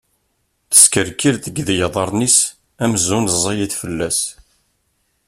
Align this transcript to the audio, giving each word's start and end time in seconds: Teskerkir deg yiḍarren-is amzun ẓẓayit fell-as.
Teskerkir 0.71 1.35
deg 1.43 1.55
yiḍarren-is 1.77 2.37
amzun 2.83 3.29
ẓẓayit 3.35 3.73
fell-as. 3.81 4.19